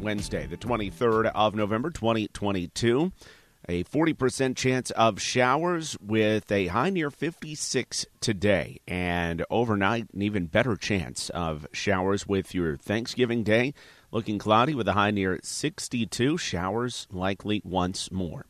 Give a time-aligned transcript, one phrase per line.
[0.00, 3.12] Wednesday, the 23rd of November, 2022.
[3.68, 8.80] A 40% chance of showers with a high near 56 today.
[8.86, 13.74] And overnight, an even better chance of showers with your Thanksgiving day
[14.10, 16.38] looking cloudy with a high near 62.
[16.38, 18.46] Showers likely once more.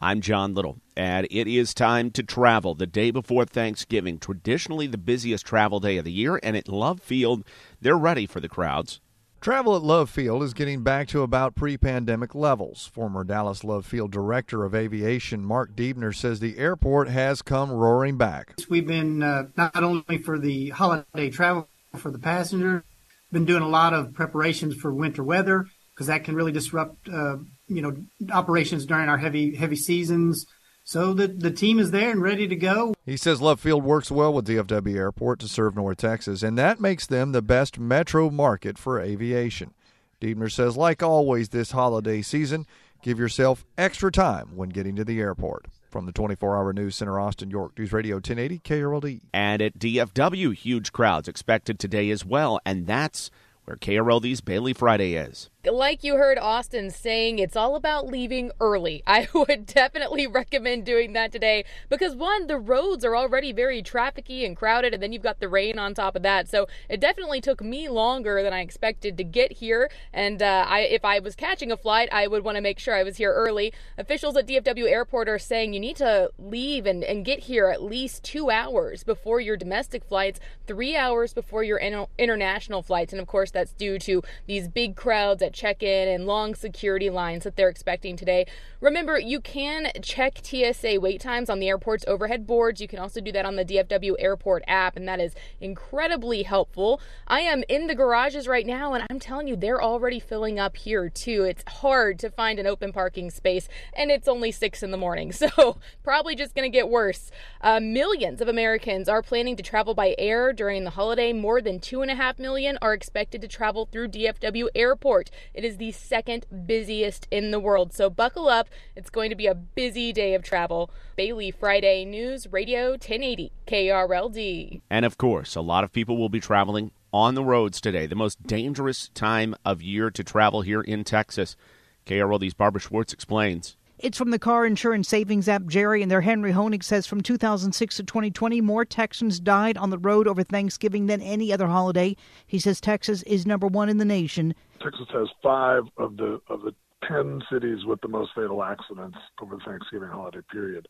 [0.00, 4.98] I'm John Little, and it is time to travel the day before Thanksgiving, traditionally the
[4.98, 6.38] busiest travel day of the year.
[6.42, 7.44] And at Love Field,
[7.80, 9.00] they're ready for the crowds.
[9.40, 12.88] Travel at Love Field is getting back to about pre pandemic levels.
[12.92, 18.16] Former Dallas Love Field Director of Aviation Mark Duebner says the airport has come roaring
[18.16, 18.54] back.
[18.68, 22.82] We've been uh, not only for the holiday travel for the passengers,
[23.30, 27.36] been doing a lot of preparations for winter weather because that can really disrupt uh,
[27.68, 27.96] you know
[28.32, 30.46] operations during our heavy heavy seasons.
[30.88, 32.94] So the the team is there and ready to go.
[33.04, 36.80] He says Love Field works well with DFW Airport to serve North Texas, and that
[36.80, 39.74] makes them the best metro market for aviation.
[40.18, 42.64] Duebner says, like always this holiday season,
[43.02, 45.66] give yourself extra time when getting to the airport.
[45.90, 49.20] From the 24 hour news center, Austin, York News Radio 1080 KRLD.
[49.34, 52.60] And at DFW, huge crowds expected today as well.
[52.64, 53.30] And that's
[53.68, 59.02] where KRLD's Bailey Friday is like you heard Austin saying, it's all about leaving early.
[59.06, 64.44] I would definitely recommend doing that today because one, the roads are already very trafficy
[64.44, 66.48] and crowded, and then you've got the rain on top of that.
[66.48, 69.90] So it definitely took me longer than I expected to get here.
[70.12, 72.94] And uh, I, if I was catching a flight, I would want to make sure
[72.94, 73.72] I was here early.
[73.96, 77.82] Officials at DFW Airport are saying you need to leave and, and get here at
[77.82, 83.12] least two hours before your domestic flights, three hours before your in- international flights.
[83.12, 87.10] And of course, that's due to these big crowds at check in and long security
[87.10, 88.46] lines that they're expecting today.
[88.80, 92.80] Remember, you can check TSA wait times on the airport's overhead boards.
[92.80, 97.00] You can also do that on the DFW Airport app, and that is incredibly helpful.
[97.26, 100.76] I am in the garages right now, and I'm telling you, they're already filling up
[100.76, 101.42] here too.
[101.42, 105.32] It's hard to find an open parking space, and it's only six in the morning,
[105.38, 107.32] so probably just going to get worse.
[107.60, 111.32] Uh, millions of Americans are planning to travel by air during the holiday.
[111.32, 115.30] More than two and a half million are expected to travel through DFW Airport.
[115.54, 118.68] It is the second busiest in the world, so buckle up.
[118.94, 120.90] It's going to be a busy day of travel.
[121.16, 124.82] Bailey Friday News Radio 1080 KRLD.
[124.90, 128.14] And of course, a lot of people will be traveling on the roads today, the
[128.14, 131.56] most dangerous time of year to travel here in Texas.
[132.04, 133.77] KRLD's Barbara Schwartz explains.
[133.98, 137.96] It's from the car insurance savings app Jerry, and their Henry Honig says from 2006
[137.96, 142.14] to 2020, more Texans died on the road over Thanksgiving than any other holiday.
[142.46, 144.54] He says Texas is number one in the nation.
[144.80, 146.72] Texas has five of the of the
[147.08, 150.86] ten cities with the most fatal accidents over the Thanksgiving holiday period.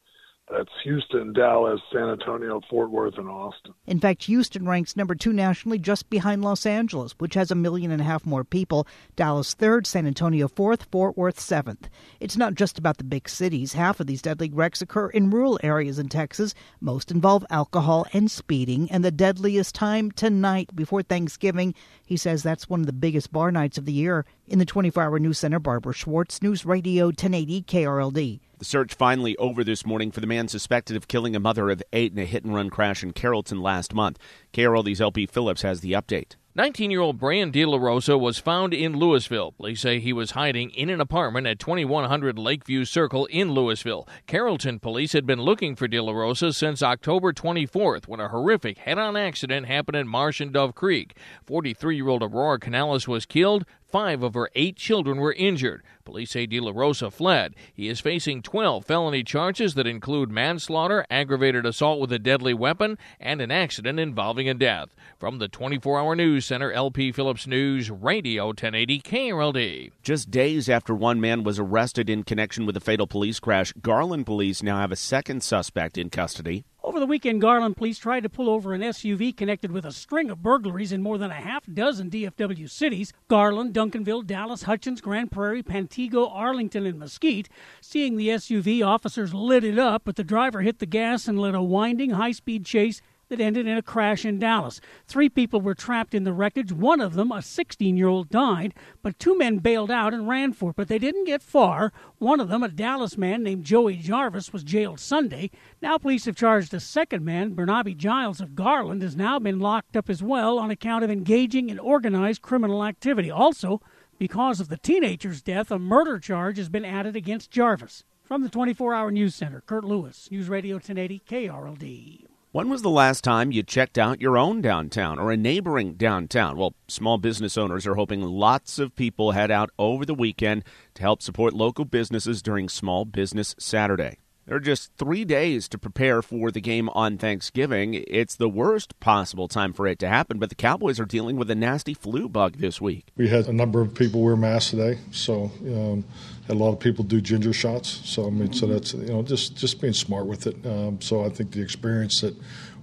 [0.50, 3.74] That's Houston, Dallas, San Antonio, Fort Worth, and Austin.
[3.86, 7.90] In fact, Houston ranks number two nationally, just behind Los Angeles, which has a million
[7.90, 8.86] and a half more people.
[9.14, 11.88] Dallas third, San Antonio fourth, Fort Worth seventh.
[12.18, 13.74] It's not just about the big cities.
[13.74, 16.54] Half of these deadly wrecks occur in rural areas in Texas.
[16.80, 21.74] Most involve alcohol and speeding, and the deadliest time tonight before Thanksgiving.
[22.06, 24.24] He says that's one of the biggest bar nights of the year.
[24.46, 28.40] In the 24 hour news center, Barbara Schwartz, News Radio 1080 KRLD.
[28.58, 31.80] The search finally over this morning for the man suspected of killing a mother of
[31.92, 34.18] eight in a hit and run crash in Carrollton last month.
[34.52, 36.34] KRLD's LP Phillips has the update.
[36.56, 39.56] 19 year old Brian De La Rosa was found in Lewisville.
[39.56, 44.08] Police say he was hiding in an apartment at 2100 Lakeview Circle in Lewisville.
[44.26, 48.78] Carrollton police had been looking for De La Rosa since October 24th when a horrific
[48.78, 51.16] head on accident happened at Marsh and Dove Creek.
[51.46, 53.64] 43 year old Aurora Canales was killed.
[53.90, 55.82] Five of her eight children were injured.
[56.04, 57.54] Police say De La Rosa fled.
[57.72, 62.98] He is facing 12 felony charges that include manslaughter, aggravated assault with a deadly weapon,
[63.18, 64.94] and an accident involving a death.
[65.18, 69.92] From the 24 hour news center, LP Phillips News, Radio 1080 KRLD.
[70.02, 74.26] Just days after one man was arrested in connection with a fatal police crash, Garland
[74.26, 76.66] police now have a second suspect in custody.
[76.98, 80.30] Over the weekend, Garland police tried to pull over an SUV connected with a string
[80.30, 85.30] of burglaries in more than a half dozen DFW cities Garland, Duncanville, Dallas, Hutchins, Grand
[85.30, 87.48] Prairie, Pantego, Arlington, and Mesquite.
[87.80, 91.54] Seeing the SUV, officers lit it up, but the driver hit the gas and led
[91.54, 94.80] a winding, high speed chase that ended in a crash in Dallas.
[95.06, 96.72] Three people were trapped in the wreckage.
[96.72, 100.52] One of them, a 16 year old, died, but two men bailed out and ran
[100.52, 101.92] for it, but they didn't get far.
[102.18, 105.50] One of them, a Dallas man named Joey Jarvis, was jailed Sunday.
[105.82, 109.96] Now police have charged a second man, Bernabe Giles of Garland, has now been locked
[109.96, 113.30] up as well on account of engaging in organized criminal activity.
[113.30, 113.80] Also,
[114.18, 118.04] because of the teenager's death, a murder charge has been added against Jarvis.
[118.24, 122.27] From the 24 hour news center, Kurt Lewis, News Radio 1080 KRLD.
[122.58, 126.56] When was the last time you checked out your own downtown or a neighboring downtown?
[126.56, 130.64] Well, small business owners are hoping lots of people head out over the weekend
[130.94, 134.18] to help support local businesses during Small Business Saturday.
[134.48, 138.02] There are just three days to prepare for the game on Thanksgiving.
[138.08, 141.50] It's the worst possible time for it to happen, but the Cowboys are dealing with
[141.50, 143.08] a nasty flu bug this week.
[143.18, 146.02] We had a number of people wear masks today, so um,
[146.46, 148.00] had a lot of people do ginger shots.
[148.04, 150.56] So I mean, so that's you know just just being smart with it.
[150.64, 152.34] Um, so I think the experience that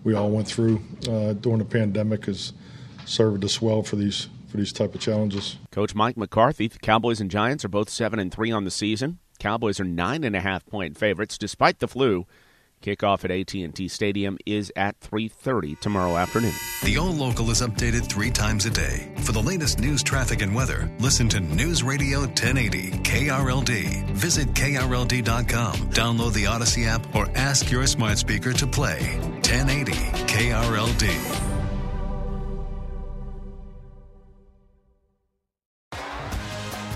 [0.03, 2.53] we all went through uh, during the pandemic has
[3.05, 5.57] served us well for these for these type of challenges.
[5.71, 9.17] Coach Mike McCarthy, the Cowboys and Giants are both seven and three on the season.
[9.45, 12.25] Cowboys are nine and a half point favorites despite the flu.
[12.81, 16.55] Kickoff at AT&T Stadium is at 3:30 tomorrow afternoon.
[16.83, 19.13] The All Local is updated 3 times a day.
[19.19, 24.09] For the latest news, traffic and weather, listen to News Radio 1080 KRLD.
[24.13, 29.93] Visit krld.com, download the Audacy app or ask your smart speaker to play 1080
[30.25, 31.44] KRLD.